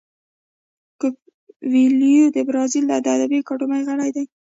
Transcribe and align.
کویلیو 0.99 2.25
د 2.35 2.37
برازیل 2.47 2.83
د 2.87 2.93
ادبي 3.17 3.37
اکاډمۍ 3.41 3.81
غړی 3.87 4.09
دی. 4.15 4.25